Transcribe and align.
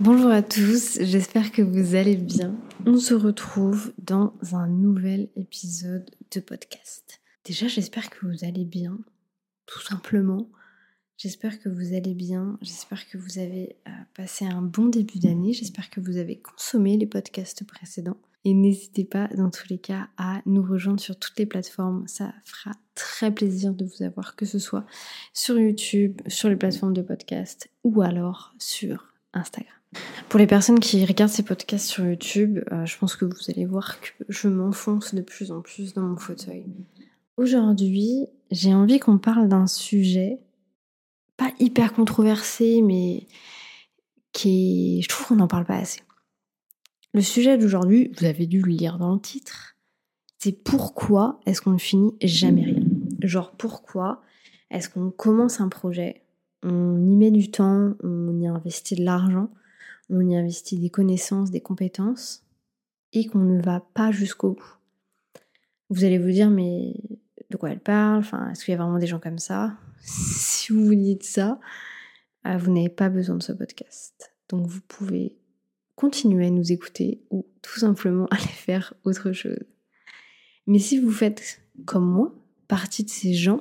Bonjour 0.00 0.30
à 0.30 0.40
tous, 0.40 0.98
j'espère 1.02 1.52
que 1.52 1.60
vous 1.60 1.94
allez 1.94 2.16
bien. 2.16 2.56
On 2.86 2.96
se 2.96 3.12
retrouve 3.12 3.92
dans 3.98 4.32
un 4.54 4.66
nouvel 4.66 5.28
épisode 5.36 6.10
de 6.34 6.40
podcast. 6.40 7.20
Déjà, 7.44 7.68
j'espère 7.68 8.08
que 8.08 8.24
vous 8.26 8.46
allez 8.46 8.64
bien, 8.64 8.98
tout 9.66 9.82
simplement. 9.82 10.48
J'espère 11.18 11.60
que 11.60 11.68
vous 11.68 11.92
allez 11.94 12.14
bien, 12.14 12.58
j'espère 12.62 13.10
que 13.10 13.18
vous 13.18 13.38
avez 13.38 13.76
euh, 13.86 13.90
passé 14.16 14.46
un 14.46 14.62
bon 14.62 14.86
début 14.86 15.18
d'année, 15.18 15.52
j'espère 15.52 15.90
que 15.90 16.00
vous 16.00 16.16
avez 16.16 16.38
consommé 16.38 16.96
les 16.96 17.04
podcasts 17.04 17.66
précédents. 17.66 18.16
Et 18.46 18.54
n'hésitez 18.54 19.04
pas, 19.04 19.28
dans 19.36 19.50
tous 19.50 19.68
les 19.68 19.78
cas, 19.78 20.08
à 20.16 20.40
nous 20.46 20.62
rejoindre 20.62 21.00
sur 21.00 21.18
toutes 21.18 21.38
les 21.38 21.44
plateformes. 21.44 22.08
Ça 22.08 22.32
fera 22.46 22.74
très 22.94 23.34
plaisir 23.34 23.74
de 23.74 23.84
vous 23.84 24.02
avoir, 24.02 24.34
que 24.34 24.46
ce 24.46 24.58
soit 24.58 24.86
sur 25.34 25.60
YouTube, 25.60 26.22
sur 26.26 26.48
les 26.48 26.56
plateformes 26.56 26.94
de 26.94 27.02
podcast 27.02 27.68
ou 27.84 28.00
alors 28.00 28.54
sur 28.58 29.12
Instagram. 29.34 29.79
Pour 30.28 30.38
les 30.38 30.46
personnes 30.46 30.78
qui 30.78 31.04
regardent 31.04 31.32
ces 31.32 31.42
podcasts 31.42 31.86
sur 31.86 32.04
YouTube, 32.04 32.60
euh, 32.70 32.86
je 32.86 32.96
pense 32.98 33.16
que 33.16 33.24
vous 33.24 33.50
allez 33.50 33.66
voir 33.66 34.00
que 34.00 34.10
je 34.28 34.48
m'enfonce 34.48 35.14
de 35.14 35.22
plus 35.22 35.50
en 35.50 35.60
plus 35.60 35.92
dans 35.94 36.02
mon 36.02 36.16
fauteuil. 36.16 36.64
Aujourd'hui, 37.36 38.26
j'ai 38.50 38.74
envie 38.74 39.00
qu'on 39.00 39.18
parle 39.18 39.48
d'un 39.48 39.66
sujet 39.66 40.38
pas 41.36 41.52
hyper 41.58 41.94
controversé, 41.94 42.82
mais 42.82 43.26
qui 44.32 44.98
est... 44.98 45.02
Je 45.02 45.08
trouve 45.08 45.28
qu'on 45.28 45.36
n'en 45.36 45.48
parle 45.48 45.64
pas 45.64 45.78
assez. 45.78 46.02
Le 47.12 47.22
sujet 47.22 47.58
d'aujourd'hui, 47.58 48.12
vous 48.16 48.26
avez 48.26 48.46
dû 48.46 48.60
le 48.60 48.70
lire 48.70 48.98
dans 48.98 49.14
le 49.14 49.20
titre, 49.20 49.76
c'est 50.38 50.52
pourquoi 50.52 51.40
est-ce 51.46 51.60
qu'on 51.60 51.72
ne 51.72 51.78
finit 51.78 52.14
jamais 52.22 52.64
rien? 52.64 52.82
Genre 53.22 53.50
pourquoi 53.56 54.22
est-ce 54.70 54.88
qu'on 54.88 55.10
commence 55.10 55.60
un 55.60 55.68
projet, 55.68 56.22
on 56.62 57.04
y 57.10 57.16
met 57.16 57.30
du 57.30 57.50
temps, 57.50 57.94
on 58.02 58.38
y 58.40 58.46
investit 58.46 58.94
de 58.94 59.04
l'argent, 59.04 59.50
on 60.10 60.28
y 60.28 60.36
investit 60.36 60.78
des 60.78 60.90
connaissances, 60.90 61.50
des 61.50 61.60
compétences, 61.60 62.44
et 63.12 63.26
qu'on 63.26 63.40
ne 63.40 63.62
va 63.62 63.80
pas 63.94 64.12
jusqu'au 64.12 64.52
bout. 64.52 64.76
Vous 65.88 66.04
allez 66.04 66.18
vous 66.18 66.30
dire, 66.30 66.50
mais 66.50 66.94
de 67.50 67.56
quoi 67.56 67.70
elle 67.70 67.80
parle? 67.80 68.18
Enfin, 68.18 68.50
est-ce 68.50 68.64
qu'il 68.64 68.72
y 68.72 68.74
a 68.74 68.78
vraiment 68.78 68.98
des 68.98 69.06
gens 69.06 69.20
comme 69.20 69.38
ça? 69.38 69.76
Si 70.02 70.72
vous 70.72 70.86
vous 70.86 70.94
dites 70.94 71.24
ça, 71.24 71.58
euh, 72.46 72.56
vous 72.56 72.72
n'avez 72.72 72.88
pas 72.88 73.08
besoin 73.08 73.36
de 73.36 73.42
ce 73.42 73.52
podcast. 73.52 74.32
Donc 74.48 74.66
vous 74.66 74.80
pouvez 74.80 75.36
continuer 75.94 76.46
à 76.46 76.50
nous 76.50 76.72
écouter 76.72 77.22
ou 77.30 77.46
tout 77.60 77.80
simplement 77.80 78.26
aller 78.30 78.42
faire 78.42 78.94
autre 79.04 79.32
chose. 79.32 79.58
Mais 80.66 80.78
si 80.78 80.98
vous 80.98 81.10
faites 81.10 81.60
comme 81.86 82.08
moi, 82.08 82.32
partie 82.68 83.04
de 83.04 83.10
ces 83.10 83.34
gens 83.34 83.60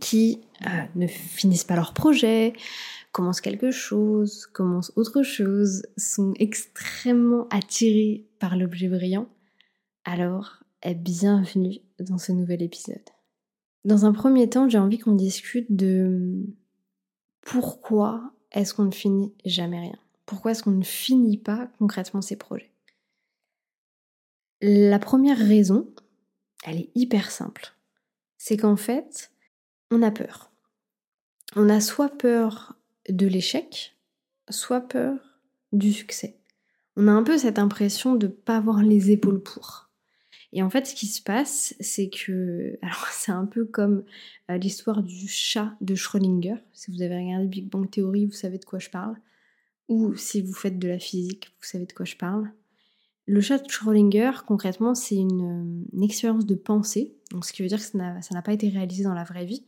qui 0.00 0.40
euh, 0.66 0.68
ne 0.96 1.06
finissent 1.06 1.64
pas 1.64 1.76
leur 1.76 1.94
projet, 1.94 2.52
commencent 3.18 3.40
quelque 3.40 3.72
chose, 3.72 4.46
commencent 4.46 4.92
autre 4.94 5.24
chose, 5.24 5.82
sont 5.96 6.34
extrêmement 6.38 7.48
attirés 7.50 8.28
par 8.38 8.56
l'objet 8.56 8.86
brillant, 8.86 9.28
alors 10.04 10.62
bienvenue 10.84 11.80
dans 11.98 12.18
ce 12.18 12.30
nouvel 12.30 12.62
épisode. 12.62 13.02
Dans 13.84 14.06
un 14.06 14.12
premier 14.12 14.48
temps, 14.48 14.68
j'ai 14.68 14.78
envie 14.78 15.00
qu'on 15.00 15.16
discute 15.16 15.66
de 15.74 16.46
pourquoi 17.40 18.32
est-ce 18.52 18.72
qu'on 18.72 18.84
ne 18.84 18.92
finit 18.92 19.34
jamais 19.44 19.80
rien? 19.80 19.98
Pourquoi 20.24 20.52
est-ce 20.52 20.62
qu'on 20.62 20.70
ne 20.70 20.84
finit 20.84 21.38
pas 21.38 21.68
concrètement 21.80 22.22
ses 22.22 22.36
projets? 22.36 22.70
La 24.60 25.00
première 25.00 25.38
raison, 25.38 25.92
elle 26.64 26.78
est 26.78 26.90
hyper 26.94 27.32
simple. 27.32 27.74
C'est 28.36 28.58
qu'en 28.58 28.76
fait, 28.76 29.32
on 29.90 30.02
a 30.02 30.12
peur. 30.12 30.52
On 31.56 31.68
a 31.68 31.80
soit 31.80 32.16
peur 32.16 32.76
de 33.08 33.26
l'échec, 33.26 33.96
soit 34.50 34.80
peur 34.80 35.16
du 35.72 35.92
succès. 35.92 36.38
On 36.96 37.08
a 37.08 37.12
un 37.12 37.22
peu 37.22 37.38
cette 37.38 37.58
impression 37.58 38.16
de 38.16 38.26
ne 38.26 38.32
pas 38.32 38.56
avoir 38.56 38.82
les 38.82 39.10
épaules 39.10 39.42
pour. 39.42 39.88
Et 40.52 40.62
en 40.62 40.70
fait, 40.70 40.86
ce 40.86 40.94
qui 40.94 41.06
se 41.06 41.22
passe, 41.22 41.74
c'est 41.80 42.08
que. 42.08 42.78
Alors, 42.82 43.06
c'est 43.12 43.32
un 43.32 43.46
peu 43.46 43.64
comme 43.64 44.04
euh, 44.50 44.56
l'histoire 44.56 45.02
du 45.02 45.28
chat 45.28 45.76
de 45.80 45.94
Schrödinger. 45.94 46.56
Si 46.72 46.90
vous 46.90 47.02
avez 47.02 47.16
regardé 47.16 47.46
Big 47.46 47.68
Bang 47.68 47.88
Theory, 47.90 48.26
vous 48.26 48.32
savez 48.32 48.58
de 48.58 48.64
quoi 48.64 48.78
je 48.78 48.90
parle. 48.90 49.16
Ou 49.88 50.14
si 50.16 50.42
vous 50.42 50.54
faites 50.54 50.78
de 50.78 50.88
la 50.88 50.98
physique, 50.98 51.48
vous 51.60 51.66
savez 51.66 51.86
de 51.86 51.92
quoi 51.92 52.04
je 52.04 52.16
parle. 52.16 52.50
Le 53.26 53.40
chat 53.42 53.58
de 53.58 53.70
Schrödinger, 53.70 54.32
concrètement, 54.46 54.94
c'est 54.94 55.16
une, 55.16 55.86
une, 55.92 56.02
expérience 56.02 56.46
de 56.46 56.54
pensée, 56.54 57.14
donc 57.30 57.44
ce 57.44 57.52
qui 57.52 57.62
veut 57.62 57.68
dire 57.68 57.78
que 57.78 57.84
ça 57.84 57.98
n'a 57.98 58.42
pas 58.42 58.54
été 58.54 58.70
réalisé 58.70 59.04
dans 59.04 59.12
la 59.12 59.24
vraie 59.24 59.44
vie, 59.44 59.66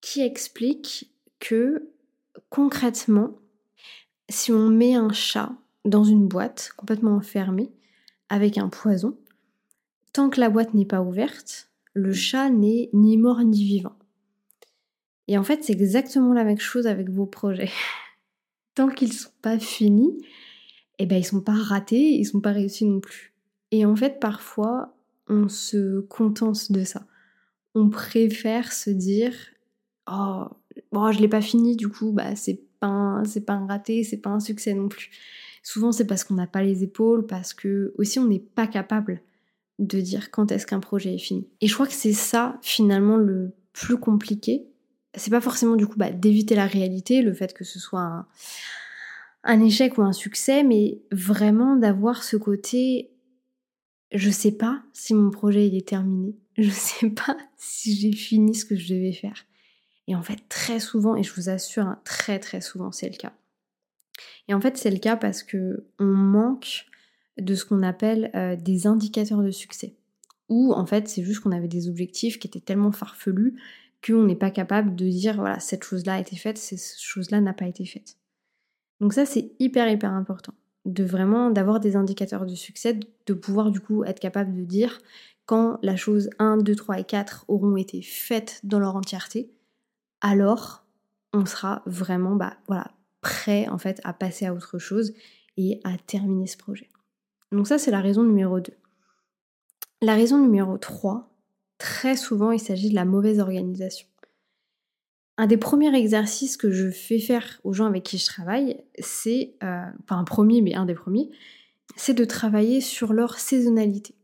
qui 0.00 0.20
explique 0.20 1.12
que 1.40 1.93
concrètement, 2.48 3.32
si 4.28 4.52
on 4.52 4.68
met 4.68 4.94
un 4.94 5.12
chat 5.12 5.52
dans 5.84 6.04
une 6.04 6.26
boîte 6.26 6.70
complètement 6.76 7.16
enfermée 7.16 7.70
avec 8.28 8.58
un 8.58 8.68
poison, 8.68 9.16
tant 10.12 10.30
que 10.30 10.40
la 10.40 10.50
boîte 10.50 10.74
n'est 10.74 10.86
pas 10.86 11.02
ouverte, 11.02 11.70
le 11.92 12.12
chat 12.12 12.50
n'est 12.50 12.90
ni 12.92 13.16
mort 13.16 13.40
ni 13.40 13.64
vivant. 13.64 13.96
Et 15.28 15.38
en 15.38 15.44
fait, 15.44 15.64
c'est 15.64 15.72
exactement 15.72 16.32
la 16.32 16.44
même 16.44 16.58
chose 16.58 16.86
avec 16.86 17.08
vos 17.08 17.26
projets. 17.26 17.70
tant 18.74 18.88
qu'ils 18.88 19.08
ne 19.08 19.14
sont 19.14 19.30
pas 19.40 19.58
finis, 19.58 20.18
eh 20.98 21.06
ben 21.06 21.16
ils 21.16 21.24
sont 21.24 21.40
pas 21.40 21.54
ratés, 21.54 22.12
ils 22.12 22.24
sont 22.24 22.40
pas 22.40 22.52
réussis 22.52 22.84
non 22.84 23.00
plus. 23.00 23.32
Et 23.70 23.84
en 23.84 23.96
fait, 23.96 24.20
parfois, 24.20 24.96
on 25.28 25.48
se 25.48 26.00
contente 26.00 26.70
de 26.70 26.84
ça. 26.84 27.06
On 27.74 27.88
préfère 27.88 28.72
se 28.72 28.90
dire 28.90 29.34
"Oh, 30.10 30.46
bon, 30.94 31.12
je 31.12 31.20
l'ai 31.20 31.28
pas 31.28 31.42
fini, 31.42 31.76
du 31.76 31.88
coup, 31.88 32.12
bah, 32.12 32.36
c'est 32.36 32.60
pas, 32.80 33.22
c'est 33.26 33.44
pas 33.44 33.54
un 33.54 33.66
raté, 33.66 34.04
c'est 34.04 34.18
pas 34.18 34.30
un 34.30 34.40
succès 34.40 34.74
non 34.74 34.88
plus. 34.88 35.10
Souvent, 35.62 35.92
c'est 35.92 36.06
parce 36.06 36.24
qu'on 36.24 36.34
n'a 36.34 36.46
pas 36.46 36.62
les 36.62 36.82
épaules, 36.82 37.26
parce 37.26 37.54
que 37.54 37.94
aussi 37.98 38.18
on 38.18 38.26
n'est 38.26 38.38
pas 38.38 38.66
capable 38.66 39.22
de 39.78 40.00
dire 40.00 40.30
quand 40.30 40.52
est-ce 40.52 40.66
qu'un 40.66 40.80
projet 40.80 41.14
est 41.14 41.18
fini. 41.18 41.46
Et 41.60 41.66
je 41.66 41.74
crois 41.74 41.86
que 41.86 41.92
c'est 41.92 42.12
ça, 42.12 42.58
finalement, 42.62 43.16
le 43.16 43.52
plus 43.72 43.96
compliqué. 43.98 44.66
C'est 45.14 45.30
pas 45.30 45.40
forcément, 45.40 45.76
du 45.76 45.86
coup, 45.86 45.98
bah, 45.98 46.10
d'éviter 46.10 46.54
la 46.54 46.66
réalité, 46.66 47.22
le 47.22 47.34
fait 47.34 47.54
que 47.54 47.64
ce 47.64 47.78
soit 47.78 48.00
un, 48.00 48.26
un 49.44 49.60
échec 49.60 49.98
ou 49.98 50.02
un 50.02 50.12
succès, 50.12 50.62
mais 50.62 51.02
vraiment 51.12 51.76
d'avoir 51.76 52.22
ce 52.22 52.36
côté 52.36 53.10
je 54.14 54.30
sais 54.30 54.52
pas 54.52 54.82
si 54.92 55.12
mon 55.12 55.30
projet 55.30 55.66
il 55.66 55.76
est 55.76 55.88
terminé. 55.88 56.36
Je 56.56 56.70
sais 56.70 57.10
pas 57.10 57.36
si 57.56 57.94
j'ai 57.96 58.12
fini 58.12 58.54
ce 58.54 58.64
que 58.64 58.76
je 58.76 58.94
devais 58.94 59.12
faire. 59.12 59.44
Et 60.06 60.14
en 60.14 60.22
fait, 60.22 60.48
très 60.48 60.80
souvent, 60.80 61.16
et 61.16 61.22
je 61.22 61.32
vous 61.34 61.48
assure, 61.48 61.86
hein, 61.86 62.00
très 62.04 62.38
très 62.38 62.60
souvent, 62.60 62.92
c'est 62.92 63.08
le 63.08 63.16
cas. 63.16 63.32
Et 64.48 64.54
en 64.54 64.60
fait, 64.60 64.76
c'est 64.76 64.90
le 64.90 64.98
cas 64.98 65.16
parce 65.16 65.42
que 65.42 65.86
on 65.98 66.04
manque 66.04 66.86
de 67.38 67.54
ce 67.54 67.64
qu'on 67.64 67.82
appelle 67.82 68.30
euh, 68.34 68.56
des 68.56 68.86
indicateurs 68.86 69.42
de 69.42 69.50
succès. 69.50 69.94
Ou 70.48 70.72
en 70.72 70.86
fait, 70.86 71.08
c'est 71.08 71.24
juste 71.24 71.40
qu'on 71.40 71.52
avait 71.52 71.68
des 71.68 71.88
objectifs 71.88 72.38
qui 72.38 72.46
étaient 72.46 72.60
tellement 72.60 72.92
farfelus 72.92 73.54
qu'on 74.06 74.24
n'est 74.24 74.36
pas 74.36 74.50
capable 74.50 74.94
de 74.94 75.08
dire 75.08 75.36
voilà, 75.36 75.58
cette 75.60 75.82
chose-là 75.82 76.14
a 76.14 76.20
été 76.20 76.36
faite, 76.36 76.58
cette 76.58 77.00
chose-là 77.00 77.40
n'a 77.40 77.54
pas 77.54 77.66
été 77.66 77.86
faite. 77.86 78.18
Donc 79.00 79.14
ça, 79.14 79.24
c'est 79.24 79.52
hyper 79.58 79.88
hyper 79.88 80.12
important 80.12 80.52
de 80.84 81.02
vraiment 81.02 81.50
d'avoir 81.50 81.80
des 81.80 81.96
indicateurs 81.96 82.44
de 82.44 82.54
succès, 82.54 82.98
de 83.26 83.34
pouvoir 83.34 83.70
du 83.70 83.80
coup 83.80 84.04
être 84.04 84.20
capable 84.20 84.54
de 84.54 84.64
dire 84.64 85.00
quand 85.46 85.78
la 85.82 85.96
chose 85.96 86.30
1, 86.38 86.58
2, 86.58 86.74
3 86.74 87.00
et 87.00 87.04
4 87.04 87.46
auront 87.48 87.76
été 87.76 88.02
faites 88.02 88.60
dans 88.64 88.78
leur 88.78 88.96
entièreté, 88.96 89.50
alors 90.24 90.84
on 91.34 91.44
sera 91.44 91.82
vraiment 91.84 92.34
bah, 92.34 92.56
prêt 93.20 93.68
en 93.68 93.78
fait 93.78 94.00
à 94.04 94.14
passer 94.14 94.46
à 94.46 94.54
autre 94.54 94.78
chose 94.78 95.12
et 95.56 95.80
à 95.84 95.96
terminer 95.98 96.46
ce 96.46 96.56
projet. 96.56 96.88
Donc 97.52 97.68
ça 97.68 97.78
c'est 97.78 97.90
la 97.90 98.00
raison 98.00 98.24
numéro 98.24 98.58
2. 98.58 98.72
La 100.00 100.14
raison 100.14 100.38
numéro 100.38 100.78
3, 100.78 101.30
très 101.78 102.16
souvent 102.16 102.52
il 102.52 102.58
s'agit 102.58 102.88
de 102.88 102.94
la 102.94 103.04
mauvaise 103.04 103.38
organisation. 103.38 104.08
Un 105.36 105.46
des 105.46 105.58
premiers 105.58 105.94
exercices 105.94 106.56
que 106.56 106.70
je 106.70 106.90
fais 106.90 107.18
faire 107.18 107.60
aux 107.62 107.74
gens 107.74 107.86
avec 107.86 108.04
qui 108.04 108.18
je 108.18 108.24
travaille, 108.24 108.82
c'est, 108.98 109.56
euh, 109.62 109.84
pas 110.06 110.14
un 110.14 110.24
premier 110.24 110.62
mais 110.62 110.74
un 110.74 110.86
des 110.86 110.94
premiers, 110.94 111.30
c'est 111.96 112.14
de 112.14 112.24
travailler 112.24 112.80
sur 112.80 113.12
leur 113.12 113.38
saisonnalité. 113.38 114.14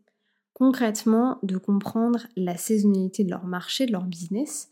Concrètement, 0.55 1.39
de 1.43 1.59
comprendre 1.59 2.27
la 2.37 2.57
saisonnalité 2.57 3.25
de 3.25 3.31
leur 3.31 3.45
marché, 3.45 3.87
de 3.87 3.93
leur 3.93 4.05
business, 4.05 4.71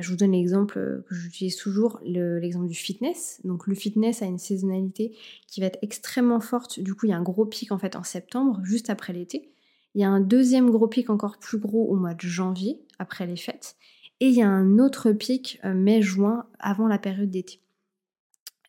je 0.00 0.10
vous 0.10 0.16
donne 0.16 0.32
l'exemple 0.32 0.78
euh, 0.78 1.04
que 1.08 1.14
j'utilise 1.14 1.56
toujours, 1.56 2.00
l'exemple 2.04 2.66
du 2.66 2.74
fitness. 2.74 3.40
Donc 3.44 3.66
le 3.66 3.74
fitness 3.74 4.22
a 4.22 4.26
une 4.26 4.38
saisonnalité 4.38 5.16
qui 5.46 5.60
va 5.60 5.66
être 5.66 5.78
extrêmement 5.82 6.40
forte. 6.40 6.80
Du 6.80 6.94
coup, 6.94 7.06
il 7.06 7.10
y 7.10 7.12
a 7.12 7.16
un 7.16 7.22
gros 7.22 7.46
pic 7.46 7.72
en 7.72 7.78
fait 7.78 7.96
en 7.96 8.02
septembre, 8.02 8.60
juste 8.64 8.90
après 8.90 9.12
l'été. 9.12 9.50
Il 9.94 10.00
y 10.00 10.04
a 10.04 10.08
un 10.08 10.20
deuxième 10.20 10.70
gros 10.70 10.88
pic 10.88 11.10
encore 11.10 11.38
plus 11.38 11.58
gros 11.58 11.86
au 11.88 11.96
mois 11.96 12.14
de 12.14 12.26
janvier, 12.26 12.80
après 12.98 13.26
les 13.26 13.36
fêtes. 13.36 13.76
Et 14.20 14.28
il 14.28 14.34
y 14.34 14.42
a 14.42 14.48
un 14.48 14.78
autre 14.78 15.12
pic 15.12 15.60
euh, 15.64 15.74
mai-juin, 15.74 16.46
avant 16.58 16.88
la 16.88 16.98
période 16.98 17.30
d'été. 17.30 17.60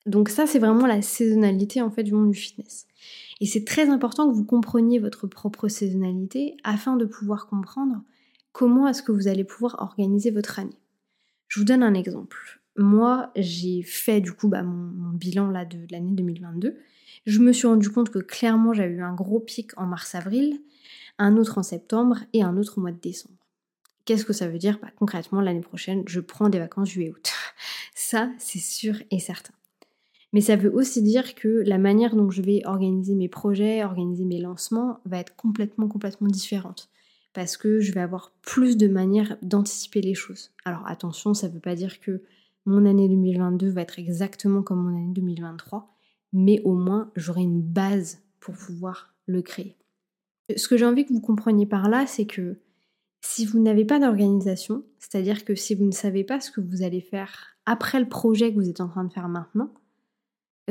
Donc 0.05 0.29
ça, 0.29 0.45
c'est 0.45 0.59
vraiment 0.59 0.85
la 0.85 1.01
saisonnalité 1.01 1.81
en 1.81 1.89
fait 1.89 2.03
du 2.03 2.13
monde 2.13 2.31
du 2.31 2.37
fitness. 2.37 2.85
Et 3.41 3.47
c'est 3.47 3.65
très 3.65 3.89
important 3.89 4.29
que 4.29 4.35
vous 4.35 4.45
compreniez 4.45 4.99
votre 4.99 5.27
propre 5.27 5.67
saisonnalité 5.67 6.57
afin 6.63 6.95
de 6.95 7.05
pouvoir 7.05 7.47
comprendre 7.47 8.01
comment 8.51 8.87
est-ce 8.87 9.03
que 9.03 9.11
vous 9.11 9.27
allez 9.27 9.43
pouvoir 9.43 9.77
organiser 9.79 10.31
votre 10.31 10.59
année. 10.59 10.77
Je 11.47 11.59
vous 11.59 11.65
donne 11.65 11.83
un 11.83 11.93
exemple. 11.93 12.61
moi, 12.77 13.31
j'ai 13.35 13.83
fait 13.83 14.19
du 14.19 14.33
coup 14.33 14.49
bah, 14.49 14.63
mon, 14.63 15.11
bilan 15.11 15.49
là 15.49 15.65
de, 15.65 15.79
l'année 15.91 16.11
2022. 16.11 16.77
Je 17.25 17.39
me 17.39 17.53
suis 17.53 17.67
rendu 17.67 17.89
compte 17.89 18.09
que 18.09 18.19
clairement, 18.19 18.73
j'avais 18.73 18.93
eu 18.93 19.01
un 19.01 19.13
gros 19.13 19.39
pic 19.39 19.71
en 19.77 19.85
mars-avril, 19.85 20.59
un 21.17 21.37
autre 21.37 21.57
en 21.57 21.63
septembre 21.63 22.19
et 22.33 22.43
un 22.43 22.57
autre 22.57 22.77
au 22.77 22.81
mois 22.81 22.91
de 22.91 22.99
décembre. 22.99 23.35
Qu'est-ce 24.03 24.25
que 24.25 24.33
ça 24.33 24.47
veut 24.47 24.59
dire? 24.59 24.77
Bah, 24.81 24.89
Concrètement, 24.97 25.41
l'année 25.41 25.61
prochaine, 25.61 26.03
je 26.07 26.19
prends 26.19 26.49
des 26.49 26.59
vacances 26.59 26.89
juillet-août. 26.89 27.31
ça, 27.95 28.31
c'est 28.37 28.59
sûr 28.59 28.95
et 29.09 29.19
certain. 29.19 29.53
Mais 30.33 30.41
ça 30.41 30.57
veut 30.57 30.73
aussi 30.73 31.01
dire 31.01 31.33
que 31.33 31.63
la 31.65 31.77
manière 31.77 32.15
dont 32.15 32.29
je 32.29 32.41
vais 32.41 32.61
organiser 32.65 33.15
mes 33.15 33.29
projets, 33.29 33.83
organiser 33.83 34.25
mes 34.25 34.41
lancements 34.41 34.99
va 35.05 35.19
être 35.19 35.35
complètement, 35.35 35.87
complètement 35.87 36.27
différente 36.27 36.89
parce 37.35 37.57
que 37.57 37.81
je 37.81 37.91
vais 37.91 37.99
avoir 37.99 38.31
plus 38.41 38.77
de 38.77 38.87
manières 38.87 39.37
d'anticiper 39.41 40.01
les 40.01 40.15
choses. 40.15 40.51
Alors 40.63 40.87
attention, 40.87 41.33
ça 41.33 41.49
ne 41.49 41.53
veut 41.53 41.59
pas 41.59 41.75
dire 41.75 41.99
que 41.99 42.23
mon 42.65 42.85
année 42.85 43.09
2022 43.09 43.69
va 43.69 43.81
être 43.81 43.99
exactement 43.99 44.63
comme 44.63 44.81
mon 44.81 44.97
année 44.97 45.13
2023, 45.13 45.93
mais 46.31 46.61
au 46.63 46.73
moins 46.73 47.11
j'aurai 47.17 47.41
une 47.41 47.61
base 47.61 48.23
pour 48.39 48.55
pouvoir 48.55 49.13
le 49.27 49.41
créer. 49.41 49.75
Ce 50.55 50.69
que 50.69 50.77
j'ai 50.77 50.85
envie 50.85 51.05
que 51.05 51.11
vous 51.11 51.21
compreniez 51.21 51.65
par 51.65 51.89
là, 51.89 52.07
c'est 52.07 52.25
que 52.25 52.57
si 53.19 53.45
vous 53.45 53.59
n'avez 53.59 53.83
pas 53.83 53.99
d'organisation, 53.99 54.85
c'est-à-dire 54.97 55.43
que 55.43 55.55
si 55.55 55.75
vous 55.75 55.85
ne 55.85 55.91
savez 55.91 56.23
pas 56.23 56.39
ce 56.39 56.51
que 56.51 56.61
vous 56.61 56.83
allez 56.83 57.01
faire 57.01 57.57
après 57.65 57.99
le 57.99 58.07
projet 58.07 58.51
que 58.51 58.55
vous 58.55 58.69
êtes 58.69 58.81
en 58.81 58.87
train 58.87 59.03
de 59.03 59.11
faire 59.11 59.27
maintenant, 59.27 59.73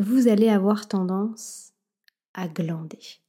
vous 0.00 0.28
allez 0.28 0.48
avoir 0.48 0.88
tendance 0.88 1.72
à 2.32 2.48
glander. 2.48 3.20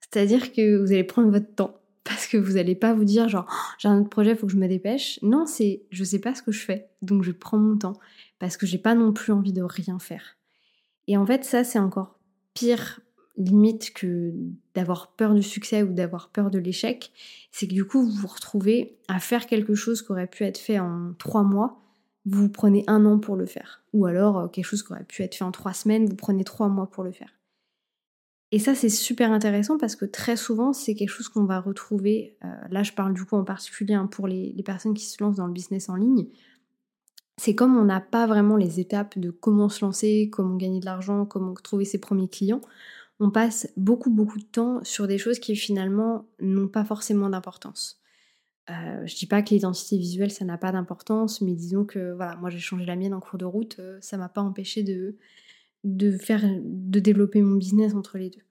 C'est-à-dire 0.00 0.52
que 0.52 0.76
vous 0.76 0.92
allez 0.92 1.04
prendre 1.04 1.30
votre 1.30 1.54
temps 1.54 1.81
parce 2.04 2.26
que 2.26 2.36
vous 2.36 2.52
n'allez 2.54 2.74
pas 2.74 2.94
vous 2.94 3.04
dire 3.04 3.28
genre 3.28 3.46
oh, 3.48 3.74
j'ai 3.78 3.88
un 3.88 4.00
autre 4.00 4.10
projet, 4.10 4.34
faut 4.34 4.46
que 4.46 4.52
je 4.52 4.58
me 4.58 4.68
dépêche. 4.68 5.18
Non, 5.22 5.46
c'est 5.46 5.82
je 5.90 6.04
sais 6.04 6.18
pas 6.18 6.34
ce 6.34 6.42
que 6.42 6.52
je 6.52 6.64
fais, 6.64 6.88
donc 7.00 7.22
je 7.22 7.32
prends 7.32 7.58
mon 7.58 7.76
temps 7.76 7.98
parce 8.38 8.56
que 8.56 8.66
j'ai 8.66 8.78
pas 8.78 8.94
non 8.94 9.12
plus 9.12 9.32
envie 9.32 9.52
de 9.52 9.62
rien 9.62 9.98
faire. 9.98 10.36
Et 11.06 11.16
en 11.16 11.26
fait, 11.26 11.44
ça 11.44 11.64
c'est 11.64 11.78
encore 11.78 12.18
pire 12.54 13.00
limite 13.36 13.92
que 13.94 14.32
d'avoir 14.74 15.12
peur 15.12 15.34
du 15.34 15.42
succès 15.42 15.82
ou 15.82 15.92
d'avoir 15.92 16.28
peur 16.28 16.50
de 16.50 16.58
l'échec, 16.58 17.12
c'est 17.50 17.66
que 17.66 17.72
du 17.72 17.84
coup 17.84 18.02
vous 18.02 18.10
vous 18.10 18.26
retrouvez 18.26 18.98
à 19.08 19.20
faire 19.20 19.46
quelque 19.46 19.74
chose 19.74 20.02
qui 20.02 20.12
aurait 20.12 20.26
pu 20.26 20.44
être 20.44 20.58
fait 20.58 20.78
en 20.78 21.14
trois 21.18 21.42
mois, 21.42 21.80
vous 22.26 22.48
prenez 22.48 22.84
un 22.86 23.04
an 23.06 23.18
pour 23.18 23.36
le 23.36 23.46
faire. 23.46 23.82
Ou 23.92 24.06
alors 24.06 24.38
euh, 24.38 24.48
quelque 24.48 24.66
chose 24.66 24.82
qui 24.82 24.92
aurait 24.92 25.04
pu 25.04 25.22
être 25.22 25.34
fait 25.34 25.44
en 25.44 25.52
trois 25.52 25.72
semaines, 25.72 26.06
vous 26.06 26.16
prenez 26.16 26.44
trois 26.44 26.68
mois 26.68 26.90
pour 26.90 27.04
le 27.04 27.12
faire. 27.12 27.32
Et 28.54 28.58
ça, 28.58 28.74
c'est 28.74 28.90
super 28.90 29.32
intéressant 29.32 29.78
parce 29.78 29.96
que 29.96 30.04
très 30.04 30.36
souvent, 30.36 30.74
c'est 30.74 30.94
quelque 30.94 31.08
chose 31.08 31.30
qu'on 31.30 31.44
va 31.44 31.58
retrouver. 31.58 32.36
Euh, 32.44 32.48
là, 32.70 32.82
je 32.82 32.92
parle 32.92 33.14
du 33.14 33.24
coup 33.24 33.36
en 33.36 33.44
particulier 33.44 33.94
hein, 33.94 34.06
pour 34.06 34.28
les, 34.28 34.54
personnes 34.62 34.92
qui 34.92 35.06
se 35.06 35.22
lancent 35.22 35.36
dans 35.36 35.46
le 35.46 35.54
business 35.54 35.88
en 35.88 35.96
ligne. 35.96 36.26
C'est 37.38 37.54
comme 37.54 37.78
on 37.78 37.84
n'a 37.84 38.00
pas 38.00 38.26
vraiment 38.26 38.58
les 38.58 38.78
étapes 38.78 39.18
de 39.18 39.30
comment 39.30 39.70
se 39.70 39.82
lancer, 39.82 40.28
comment 40.30 40.56
gagner 40.56 40.80
de 40.80 40.84
l'argent, 40.84 41.24
comment 41.24 41.54
trouver 41.54 41.86
ses 41.86 41.98
premiers 41.98 42.28
clients. 42.28 42.60
On 43.20 43.30
passe 43.30 43.72
beaucoup, 43.78 44.10
beaucoup 44.10 44.38
de 44.38 44.44
temps 44.44 44.84
sur 44.84 45.06
des 45.06 45.16
choses 45.16 45.38
qui 45.38 45.56
finalement 45.56 46.26
n'ont 46.38 46.68
pas 46.68 46.84
forcément 46.84 47.30
d'importance. 47.30 48.02
Euh, 48.68 49.06
je 49.06 49.16
dis 49.16 49.26
pas 49.26 49.42
que 49.42 49.50
l'identité 49.50 49.96
visuelle 49.96 50.30
ça 50.30 50.44
n'a 50.44 50.58
pas 50.58 50.72
d'importance, 50.72 51.40
mais 51.40 51.54
disons 51.54 51.84
que 51.84 52.12
voilà, 52.12 52.36
moi 52.36 52.50
j'ai 52.50 52.58
changé 52.58 52.84
la 52.84 52.96
mienne 52.96 53.14
en 53.14 53.20
cours 53.20 53.38
de 53.38 53.44
route, 53.44 53.76
euh, 53.80 53.98
ça 54.00 54.16
m'a 54.18 54.28
pas 54.28 54.40
empêché 54.40 54.82
de, 54.84 55.16
de 55.84 56.12
faire, 56.12 56.42
de 56.62 57.00
développer 57.00 57.42
mon 57.42 57.56
business 57.56 57.94
entre 57.94 58.18
les 58.18 58.30
deux. 58.30 58.42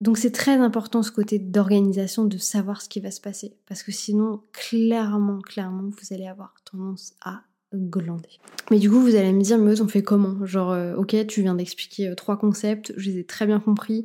Donc 0.00 0.18
c'est 0.18 0.32
très 0.32 0.56
important 0.56 1.02
ce 1.02 1.10
côté 1.10 1.38
d'organisation, 1.38 2.24
de 2.24 2.36
savoir 2.36 2.82
ce 2.82 2.88
qui 2.88 3.00
va 3.00 3.10
se 3.10 3.20
passer, 3.20 3.56
parce 3.66 3.82
que 3.82 3.92
sinon, 3.92 4.42
clairement, 4.52 5.40
clairement, 5.40 5.88
vous 5.88 6.14
allez 6.14 6.26
avoir 6.26 6.54
tendance 6.70 7.14
à 7.22 7.42
glander. 7.72 8.38
Mais 8.70 8.78
du 8.78 8.90
coup, 8.90 9.00
vous 9.00 9.14
allez 9.14 9.32
me 9.32 9.40
dire, 9.40 9.58
mais 9.58 9.80
on 9.80 9.88
fait 9.88 10.02
comment? 10.02 10.44
Genre, 10.44 10.72
euh, 10.72 10.94
ok, 10.96 11.26
tu 11.26 11.42
viens 11.42 11.54
d'expliquer 11.54 12.08
euh, 12.08 12.14
trois 12.14 12.36
concepts, 12.36 12.92
je 12.96 13.10
les 13.10 13.18
ai 13.20 13.24
très 13.24 13.46
bien 13.46 13.60
compris, 13.60 14.04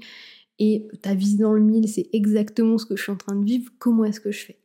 et 0.58 0.88
ta 1.02 1.14
vie 1.16 1.36
dans 1.36 1.54
le 1.54 1.62
mille, 1.62 1.88
c'est 1.88 2.10
exactement 2.14 2.78
ce 2.78 2.86
que 2.86 2.96
je 2.96 3.04
suis 3.04 3.12
en 3.12 3.18
train 3.18 3.36
de 3.36 3.46
vivre, 3.46 3.72
comment 3.80 4.06
est-ce 4.06 4.20
que 4.20 4.32
je 4.32 4.46
fais? 4.46 4.60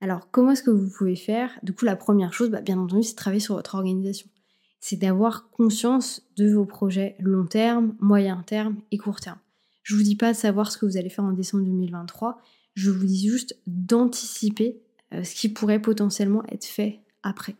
Alors, 0.00 0.30
comment 0.30 0.52
est-ce 0.52 0.62
que 0.62 0.70
vous 0.70 0.90
pouvez 0.96 1.16
faire? 1.16 1.58
Du 1.62 1.72
coup, 1.72 1.84
la 1.84 1.96
première 1.96 2.32
chose, 2.32 2.50
bah, 2.50 2.62
bien 2.62 2.78
entendu, 2.78 3.02
c'est 3.02 3.16
travailler 3.16 3.40
sur 3.40 3.56
votre 3.56 3.74
organisation 3.74 4.28
c'est 4.80 4.96
d'avoir 4.96 5.50
conscience 5.50 6.22
de 6.36 6.52
vos 6.52 6.64
projets 6.64 7.16
long 7.20 7.46
terme, 7.46 7.94
moyen 8.00 8.42
terme 8.46 8.76
et 8.90 8.98
court 8.98 9.20
terme. 9.20 9.38
Je 9.82 9.94
vous 9.94 10.02
dis 10.02 10.16
pas 10.16 10.32
de 10.32 10.36
savoir 10.36 10.72
ce 10.72 10.78
que 10.78 10.86
vous 10.86 10.96
allez 10.96 11.10
faire 11.10 11.24
en 11.24 11.32
décembre 11.32 11.64
2023, 11.64 12.40
je 12.74 12.90
vous 12.90 13.04
dis 13.04 13.28
juste 13.28 13.58
d'anticiper 13.66 14.80
euh, 15.12 15.22
ce 15.22 15.34
qui 15.34 15.48
pourrait 15.48 15.82
potentiellement 15.82 16.42
être 16.50 16.64
fait 16.64 17.00
après. 17.22 17.56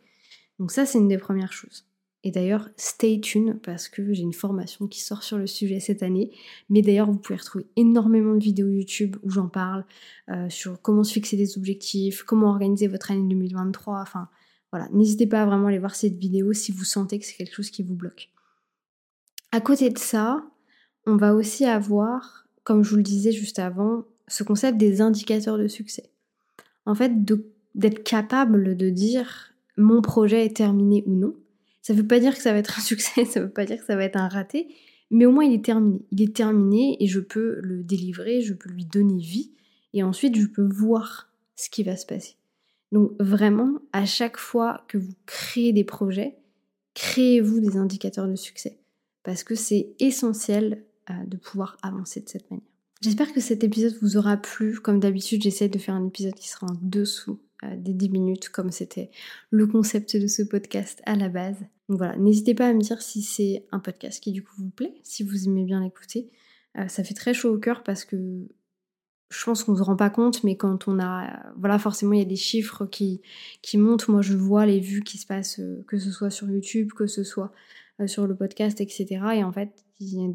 Donc 0.59 0.71
ça, 0.71 0.85
c'est 0.85 0.99
une 0.99 1.07
des 1.07 1.17
premières 1.17 1.53
choses. 1.53 1.85
Et 2.23 2.29
d'ailleurs, 2.29 2.69
stay 2.77 3.19
tuned 3.19 3.59
parce 3.61 3.89
que 3.89 4.13
j'ai 4.13 4.21
une 4.21 4.33
formation 4.33 4.87
qui 4.87 5.01
sort 5.01 5.23
sur 5.23 5.37
le 5.37 5.47
sujet 5.47 5.79
cette 5.79 6.03
année. 6.03 6.31
Mais 6.69 6.81
d'ailleurs, 6.83 7.07
vous 7.07 7.17
pouvez 7.17 7.37
retrouver 7.37 7.65
énormément 7.75 8.35
de 8.35 8.43
vidéos 8.43 8.69
YouTube 8.69 9.15
où 9.23 9.31
j'en 9.31 9.47
parle 9.47 9.85
euh, 10.29 10.47
sur 10.49 10.79
comment 10.81 11.03
se 11.03 11.13
fixer 11.13 11.35
des 11.35 11.57
objectifs, 11.57 12.23
comment 12.23 12.49
organiser 12.49 12.87
votre 12.87 13.09
année 13.09 13.27
2023. 13.27 13.99
Enfin, 13.99 14.29
voilà, 14.71 14.87
n'hésitez 14.91 15.27
pas 15.27 15.41
à 15.41 15.45
vraiment 15.45 15.67
aller 15.67 15.79
voir 15.79 15.95
cette 15.95 16.15
vidéo 16.15 16.53
si 16.53 16.71
vous 16.71 16.85
sentez 16.85 17.19
que 17.19 17.25
c'est 17.25 17.35
quelque 17.35 17.55
chose 17.55 17.69
qui 17.69 17.83
vous 17.83 17.95
bloque. 17.95 18.29
À 19.51 19.59
côté 19.59 19.89
de 19.89 19.97
ça, 19.97 20.45
on 21.05 21.17
va 21.17 21.35
aussi 21.35 21.65
avoir, 21.65 22.47
comme 22.63 22.83
je 22.83 22.91
vous 22.91 22.97
le 22.97 23.03
disais 23.03 23.31
juste 23.31 23.59
avant, 23.59 24.05
ce 24.27 24.43
concept 24.43 24.77
des 24.77 25.01
indicateurs 25.01 25.57
de 25.57 25.67
succès. 25.67 26.09
En 26.85 26.95
fait, 26.95 27.11
d'être 27.75 28.03
capable 28.03 28.77
de 28.77 28.89
dire 28.89 29.53
mon 29.77 30.01
projet 30.01 30.45
est 30.45 30.55
terminé 30.55 31.03
ou 31.05 31.15
non. 31.15 31.35
Ça 31.81 31.93
ne 31.93 31.99
veut 31.99 32.07
pas 32.07 32.19
dire 32.19 32.35
que 32.35 32.41
ça 32.41 32.53
va 32.53 32.59
être 32.59 32.79
un 32.79 32.81
succès, 32.83 33.25
ça 33.25 33.39
ne 33.39 33.45
veut 33.45 33.51
pas 33.51 33.65
dire 33.65 33.77
que 33.77 33.85
ça 33.85 33.95
va 33.95 34.05
être 34.05 34.17
un 34.17 34.29
raté, 34.29 34.73
mais 35.09 35.25
au 35.25 35.31
moins 35.31 35.43
il 35.43 35.53
est 35.53 35.65
terminé. 35.65 35.99
Il 36.11 36.21
est 36.21 36.35
terminé 36.35 36.97
et 37.03 37.07
je 37.07 37.19
peux 37.19 37.59
le 37.61 37.83
délivrer, 37.83 38.41
je 38.41 38.53
peux 38.53 38.69
lui 38.69 38.85
donner 38.85 39.17
vie, 39.17 39.51
et 39.93 40.03
ensuite 40.03 40.37
je 40.37 40.45
peux 40.45 40.67
voir 40.67 41.29
ce 41.55 41.69
qui 41.69 41.83
va 41.83 41.97
se 41.97 42.05
passer. 42.05 42.35
Donc 42.91 43.13
vraiment, 43.19 43.79
à 43.93 44.05
chaque 44.05 44.37
fois 44.37 44.83
que 44.87 44.97
vous 44.97 45.13
créez 45.25 45.73
des 45.73 45.83
projets, 45.83 46.37
créez-vous 46.93 47.59
des 47.59 47.77
indicateurs 47.77 48.27
de 48.27 48.35
succès. 48.35 48.79
Parce 49.23 49.43
que 49.43 49.55
c'est 49.55 49.93
essentiel 49.99 50.83
euh, 51.09 51.13
de 51.25 51.37
pouvoir 51.37 51.77
avancer 51.83 52.21
de 52.21 52.29
cette 52.29 52.49
manière. 52.49 52.65
J'espère 53.01 53.33
que 53.33 53.39
cet 53.39 53.63
épisode 53.63 53.97
vous 54.01 54.17
aura 54.17 54.37
plu. 54.37 54.79
Comme 54.79 54.99
d'habitude, 54.99 55.41
j'essaie 55.41 55.69
de 55.69 55.79
faire 55.79 55.95
un 55.95 56.05
épisode 56.05 56.35
qui 56.35 56.49
sera 56.49 56.67
en 56.67 56.77
dessous 56.81 57.39
euh, 57.63 57.75
des 57.75 57.93
10 57.93 58.09
minutes, 58.09 58.49
comme 58.49 58.71
c'était 58.71 59.09
le 59.49 59.67
concept 59.67 60.17
de 60.17 60.27
ce 60.27 60.43
podcast 60.43 61.01
à 61.05 61.15
la 61.15 61.29
base. 61.29 61.57
Donc 61.89 61.97
voilà, 61.97 62.15
n'hésitez 62.17 62.53
pas 62.53 62.67
à 62.67 62.73
me 62.73 62.81
dire 62.81 63.01
si 63.01 63.21
c'est 63.21 63.65
un 63.71 63.79
podcast 63.79 64.21
qui 64.21 64.31
du 64.31 64.43
coup 64.43 64.53
vous 64.57 64.69
plaît, 64.69 64.93
si 65.03 65.23
vous 65.23 65.47
aimez 65.47 65.63
bien 65.63 65.81
l'écouter. 65.81 66.29
Euh, 66.77 66.87
ça 66.87 67.03
fait 67.03 67.13
très 67.13 67.33
chaud 67.33 67.53
au 67.53 67.57
cœur 67.57 67.83
parce 67.83 68.05
que 68.05 68.47
je 69.31 69.45
pense 69.45 69.63
qu'on 69.63 69.71
ne 69.71 69.77
se 69.77 69.83
rend 69.83 69.95
pas 69.95 70.09
compte, 70.09 70.43
mais 70.43 70.57
quand 70.57 70.87
on 70.87 70.99
a, 70.99 71.53
voilà, 71.57 71.79
forcément, 71.79 72.13
il 72.13 72.19
y 72.19 72.23
a 72.23 72.25
des 72.25 72.35
chiffres 72.35 72.85
qui, 72.85 73.21
qui 73.61 73.77
montent. 73.77 74.07
Moi, 74.09 74.21
je 74.21 74.35
vois 74.35 74.65
les 74.65 74.79
vues 74.79 75.03
qui 75.03 75.17
se 75.17 75.25
passent, 75.25 75.59
euh, 75.59 75.83
que 75.87 75.97
ce 75.97 76.11
soit 76.11 76.29
sur 76.29 76.49
YouTube, 76.49 76.91
que 76.93 77.07
ce 77.07 77.23
soit 77.23 77.51
euh, 78.01 78.07
sur 78.07 78.27
le 78.27 78.35
podcast, 78.35 78.81
etc. 78.81 79.07
Et 79.35 79.43
en 79.43 79.51
fait, 79.53 79.85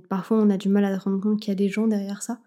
parfois, 0.08 0.38
on 0.38 0.48
a 0.48 0.56
du 0.56 0.70
mal 0.70 0.84
à 0.84 0.98
se 0.98 1.04
rendre 1.04 1.20
compte 1.20 1.40
qu'il 1.40 1.50
y 1.50 1.52
a 1.52 1.56
des 1.56 1.68
gens 1.68 1.86
derrière 1.86 2.22
ça. 2.22 2.40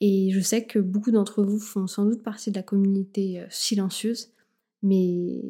Et 0.00 0.30
je 0.32 0.40
sais 0.40 0.66
que 0.66 0.78
beaucoup 0.78 1.10
d'entre 1.10 1.42
vous 1.42 1.58
font 1.58 1.86
sans 1.86 2.04
doute 2.04 2.22
partie 2.22 2.50
de 2.50 2.56
la 2.56 2.62
communauté 2.62 3.40
euh, 3.40 3.46
silencieuse, 3.48 4.32
mais 4.82 5.42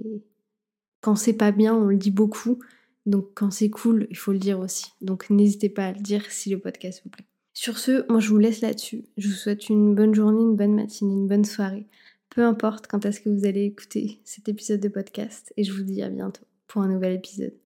quand 1.01 1.17
c'est 1.17 1.33
pas 1.33 1.51
bien, 1.51 1.75
on 1.75 1.87
le 1.87 1.97
dit 1.97 2.13
beaucoup. 2.13 2.61
Donc 3.05 3.31
quand 3.35 3.51
c'est 3.51 3.71
cool, 3.71 4.07
il 4.11 4.17
faut 4.17 4.33
le 4.33 4.39
dire 4.39 4.61
aussi. 4.61 4.87
Donc 5.01 5.29
n'hésitez 5.31 5.69
pas 5.69 5.87
à 5.87 5.93
le 5.93 6.01
dire 6.01 6.25
si 6.31 6.51
le 6.51 6.59
podcast 6.59 7.03
vous 7.05 7.11
plaît. 7.11 7.27
Sur 7.57 7.79
ce, 7.79 8.05
moi 8.13 8.21
je 8.21 8.29
vous 8.29 8.37
laisse 8.37 8.61
là-dessus. 8.61 9.07
Je 9.17 9.29
vous 9.29 9.35
souhaite 9.35 9.71
une 9.71 9.95
bonne 9.95 10.15
journée, 10.15 10.43
une 10.43 10.57
bonne 10.57 10.75
matinée, 10.75 11.15
une 11.15 11.27
bonne 11.27 11.47
soirée. 11.47 11.87
Peu 12.29 12.45
importe 12.45 12.87
quand 12.87 13.07
est-ce 13.07 13.19
que 13.19 13.31
vous 13.31 13.47
allez 13.47 13.65
écouter 13.65 14.21
cet 14.25 14.51
épisode 14.51 14.81
de 14.81 14.91
podcast. 14.91 15.55
Et 15.57 15.65
je 15.65 15.73
vous 15.73 15.83
dis 15.83 16.03
à 16.03 16.11
bientôt 16.11 16.45
pour 16.67 16.83
un 16.83 16.89
nouvel 16.89 17.15
épisode. 17.15 17.55